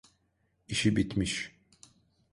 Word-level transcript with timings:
İşi 0.67 0.95
bitmiş. 0.95 1.51